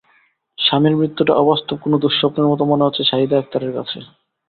[0.57, 3.97] স্বামীর মৃত্যুটা অবাস্তব কোনো দুঃস্বপ্নের মতো মনে হচ্ছে শাহিদা আক্তারের কাছে।